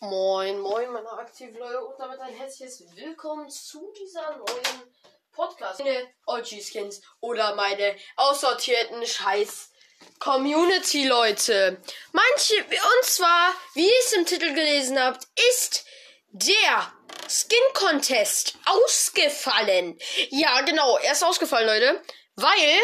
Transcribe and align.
Moin, 0.00 0.60
moin, 0.60 0.92
meine 0.92 1.10
aktiven 1.10 1.58
Leute 1.58 1.84
und 1.84 1.98
damit 1.98 2.20
ein 2.20 2.32
herzliches 2.32 2.84
Willkommen 2.94 3.48
zu 3.50 3.92
dieser 3.98 4.36
neuen 4.36 4.94
Podcast. 5.32 5.80
Meine 5.80 6.06
OG-Skins 6.24 7.02
oder 7.18 7.56
meine 7.56 7.96
aussortierten 8.14 9.04
Scheiß 9.04 9.72
Community-Leute. 10.20 11.82
Manche, 12.12 12.54
und 12.62 13.04
zwar, 13.04 13.52
wie 13.74 13.86
ihr 13.86 14.00
es 14.04 14.12
im 14.12 14.24
Titel 14.24 14.54
gelesen 14.54 15.02
habt, 15.02 15.26
ist 15.50 15.84
der 16.30 16.92
Skin 17.28 17.58
Contest 17.74 18.56
ausgefallen. 18.66 19.98
Ja, 20.28 20.60
genau, 20.60 20.96
er 20.98 21.10
ist 21.10 21.24
ausgefallen, 21.24 21.66
Leute. 21.66 22.02
Weil 22.36 22.78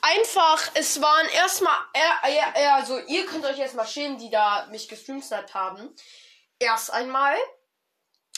einfach, 0.00 0.72
es 0.74 1.00
waren 1.00 1.28
erstmal, 1.28 1.76
also 2.72 2.98
ihr 2.98 3.26
könnt 3.26 3.44
euch 3.44 3.60
erstmal 3.60 3.86
schämen, 3.86 4.18
die 4.18 4.28
da 4.28 4.66
mich 4.72 4.88
gestreamt 4.88 5.54
haben 5.54 5.94
erst 6.58 6.92
einmal. 6.92 7.36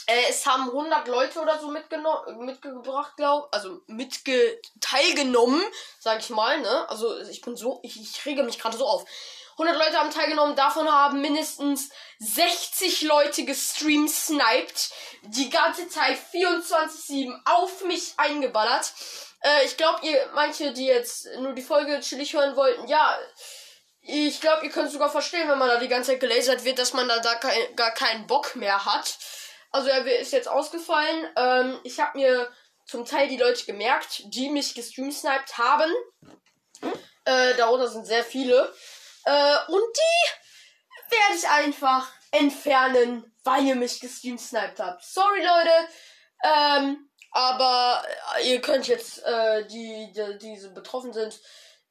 Äh, 0.06 0.24
es 0.28 0.45
haben 0.47 0.69
100 0.69 1.06
Leute 1.09 1.41
oder 1.41 1.61
so 1.61 1.69
mitgebracht, 1.69 3.16
glaube 3.16 3.48
also 3.52 3.80
mitge 3.87 4.61
teilgenommen, 4.80 5.62
sag 5.98 6.19
ich 6.20 6.30
mal, 6.30 6.61
ne? 6.61 6.88
Also 6.88 7.19
ich 7.20 7.41
bin 7.42 7.56
so, 7.56 7.80
ich, 7.83 8.01
ich 8.01 8.27
rege 8.27 8.42
mich 8.42 8.59
gerade 8.59 8.77
so 8.77 8.87
auf. 8.87 9.05
100 9.52 9.77
Leute 9.77 9.98
haben 9.98 10.11
teilgenommen, 10.11 10.56
davon 10.56 10.91
haben 10.91 11.20
mindestens 11.20 11.91
60 12.19 13.02
Leute 13.02 13.45
gestreamt, 13.45 14.11
sniped, 14.11 14.91
die 15.23 15.50
ganze 15.50 15.89
Zeit 15.89 16.19
24-7 16.33 17.39
auf 17.45 17.84
mich 17.84 18.14
eingeballert. 18.16 18.92
Äh, 19.42 19.66
ich 19.66 19.77
glaube, 19.77 20.06
ihr, 20.06 20.30
manche, 20.34 20.73
die 20.73 20.87
jetzt 20.87 21.28
nur 21.39 21.52
die 21.52 21.62
Folge 21.62 22.00
chillig 22.00 22.33
hören 22.33 22.56
wollten, 22.56 22.89
ja, 22.89 23.19
ich 24.03 24.41
glaube, 24.41 24.65
ihr 24.65 24.73
könnt 24.73 24.91
sogar 24.91 25.11
verstehen, 25.11 25.49
wenn 25.49 25.59
man 25.59 25.69
da 25.69 25.79
die 25.79 25.89
ganze 25.89 26.13
Zeit 26.13 26.21
gelasert 26.21 26.65
wird, 26.65 26.79
dass 26.79 26.93
man 26.93 27.09
da, 27.09 27.19
da 27.19 27.35
kein, 27.35 27.77
gar 27.77 27.93
keinen 27.93 28.27
Bock 28.27 28.57
mehr 28.57 28.85
hat. 28.85 29.19
Also 29.71 29.89
er 29.89 30.05
ist 30.21 30.33
jetzt 30.33 30.49
ausgefallen. 30.49 31.29
Ähm, 31.37 31.81
ich 31.84 32.01
habe 32.01 32.19
mir 32.19 32.51
zum 32.87 33.05
Teil 33.05 33.29
die 33.29 33.37
Leute 33.37 33.65
gemerkt, 33.67 34.23
die 34.34 34.48
mich 34.48 34.75
gestreamsniped 34.75 35.59
haben. 35.59 35.91
Äh, 37.25 37.55
darunter 37.57 37.89
sind 37.89 38.07
sehr 38.07 38.25
viele. 38.25 38.75
Äh, 39.25 39.57
und 39.69 39.97
die 39.97 41.14
werde 41.14 41.37
ich 41.37 41.48
einfach 41.48 42.11
entfernen, 42.33 43.33
weil 43.45 43.64
ihr 43.64 43.77
mich 43.77 44.01
gestreamsniped 44.01 44.81
habt. 44.81 45.05
Sorry, 45.05 45.45
Leute. 45.45 45.89
Ähm, 46.42 47.11
aber 47.33 48.03
ihr 48.42 48.61
könnt 48.61 48.89
jetzt, 48.89 49.23
äh, 49.25 49.67
die, 49.67 50.12
die 50.12 50.39
diese 50.39 50.70
betroffen 50.70 51.12
sind, 51.12 51.39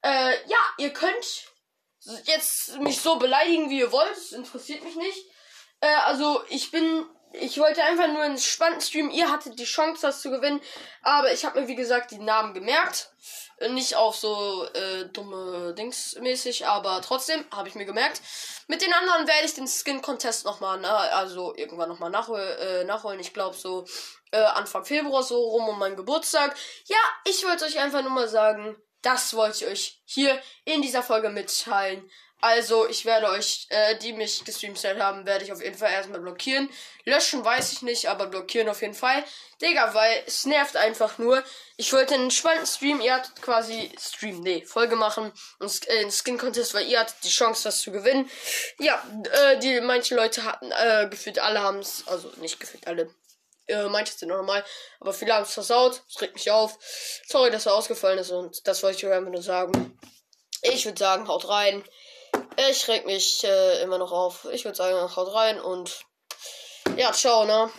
äh, 0.02 0.32
ja, 0.48 0.58
ihr 0.78 0.92
könnt 0.92 1.46
jetzt 2.26 2.80
mich 2.80 3.02
so 3.02 3.18
beleidigen, 3.18 3.70
wie 3.70 3.80
ihr 3.80 3.92
wollt. 3.92 4.12
Das 4.12 4.32
interessiert 4.32 4.84
mich 4.84 4.96
nicht. 4.96 5.26
Äh, 5.82 5.88
also 6.06 6.42
ich 6.50 6.72
bin, 6.72 7.06
ich 7.34 7.60
wollte 7.60 7.84
einfach 7.84 8.08
nur 8.08 8.22
einen 8.22 8.38
spannenden 8.38 8.82
Stream. 8.82 9.10
Ihr 9.10 9.32
hattet 9.32 9.60
die 9.60 9.66
Chance, 9.66 10.02
das 10.02 10.22
zu 10.22 10.32
gewinnen. 10.32 10.62
Aber 11.02 11.32
ich 11.32 11.46
habe 11.46 11.62
mir, 11.62 11.68
wie 11.68 11.76
gesagt, 11.76 12.12
die 12.12 12.18
Namen 12.18 12.54
gemerkt. 12.54 13.12
Nicht 13.72 13.96
auf 13.98 14.16
so 14.16 14.66
äh, 14.74 15.06
dumme 15.12 15.74
Dings 15.74 16.16
mäßig, 16.16 16.66
aber 16.66 17.02
trotzdem 17.02 17.44
habe 17.52 17.68
ich 17.68 17.76
mir 17.76 17.84
gemerkt. 17.84 18.22
Mit 18.68 18.82
den 18.82 18.94
anderen 18.94 19.28
werde 19.28 19.46
ich 19.46 19.54
den 19.54 19.68
Skin 19.68 20.02
Contest 20.02 20.46
nochmal, 20.46 20.86
also 20.86 21.54
irgendwann 21.56 21.90
nochmal 21.90 22.10
nachhol 22.10 22.40
äh, 22.40 22.86
nachholen. 22.86 23.20
Ich 23.20 23.34
glaube 23.34 23.58
so 23.58 23.86
äh, 24.32 24.38
Anfang 24.38 24.86
Februar 24.86 25.23
so 25.23 25.42
rum 25.42 25.68
um 25.68 25.78
meinen 25.78 25.98
Geburtstag. 25.98 26.56
Ja, 26.86 26.98
ich 27.26 27.46
wollte 27.46 27.66
euch 27.66 27.80
einfach 27.80 28.02
nur 28.02 28.12
mal 28.12 28.30
sagen, 28.30 28.78
das 29.02 29.33
wollte 29.33 29.66
ich 29.66 29.72
euch 29.72 30.02
hier 30.05 30.42
in 30.66 30.81
dieser 30.81 31.03
Folge 31.03 31.30
mitteilen. 31.30 32.09
Also, 32.42 32.88
ich 32.88 33.03
werde 33.03 33.30
euch, 33.30 33.67
äh, 33.69 33.97
die 33.97 34.14
mich 34.14 34.45
gestreamt 34.45 34.81
haben, 34.86 35.25
werde 35.25 35.44
ich 35.44 35.52
auf 35.52 35.61
jeden 35.61 35.78
Fall 35.78 35.92
erstmal 35.92 36.22
blockieren. 36.22 36.69
Löschen 37.03 37.44
weiß 37.44 37.73
ich 37.73 37.81
nicht, 37.81 38.08
aber 38.08 38.27
blockieren 38.27 38.70
auf 38.70 38.81
jeden 38.81 38.94
Fall. 38.94 39.25
Digga, 39.61 39.94
weil 39.94 40.23
es 40.25 40.45
nervt 40.45 40.77
einfach 40.77 41.17
nur. 41.17 41.44
Ich 41.75 41.92
wollte 41.92 42.14
einen 42.14 42.31
spannenden 42.31 42.66
Stream, 42.66 43.02
ihr 43.02 43.14
hattet 43.14 43.42
quasi 43.42 43.92
Stream, 43.99 44.39
nee, 44.39 44.64
Folge 44.65 44.95
machen 44.95 45.33
und 45.59 45.89
äh, 45.89 46.09
Skin 46.09 46.38
Contest, 46.38 46.73
weil 46.73 46.88
ihr 46.88 47.02
hattet 47.02 47.17
die 47.23 47.30
Chance, 47.30 47.64
das 47.64 47.82
zu 47.82 47.92
gewinnen. 47.92 48.30
Ja, 48.80 49.04
äh, 49.33 49.59
die 49.59 49.82
manche 49.82 50.15
Leute 50.15 50.45
hatten, 50.45 50.71
äh, 50.71 51.08
gefühlt 51.09 51.39
alle 51.39 51.61
haben 51.61 51.80
es, 51.80 52.04
also 52.08 52.32
nicht 52.38 52.58
gefühlt 52.58 52.88
alle, 52.88 53.14
äh, 53.70 53.88
manche 53.90 54.26
normal, 54.26 54.64
aber 55.00 55.14
viele 55.14 55.34
haben 55.34 55.44
es 55.44 55.54
versaut. 55.54 56.02
Das 56.08 56.22
regt 56.22 56.36
mich 56.36 56.52
auf. 56.52 56.78
Sorry, 57.28 57.52
dass 57.52 57.66
er 57.66 57.76
ausgefallen 57.76 58.20
ist 58.20 58.32
und 58.32 58.68
das 58.68 58.84
wollte 58.84 58.98
ich 58.98 59.06
euch 59.06 59.14
einfach 59.14 59.32
nur 59.32 59.42
sagen. 59.42 59.98
Ich 60.62 60.86
würde 60.86 61.00
sagen, 61.00 61.28
haut 61.28 61.48
rein. 61.48 61.84
Ich 62.70 62.88
reg 62.88 63.06
mich 63.06 63.44
äh, 63.44 63.82
immer 63.82 63.98
noch 63.98 64.12
auf. 64.12 64.48
Ich 64.52 64.66
würde 64.66 64.76
sagen, 64.76 65.16
haut 65.16 65.34
rein 65.34 65.60
und 65.62 66.02
ja, 66.98 67.14
ciao, 67.14 67.46
ne? 67.46 67.70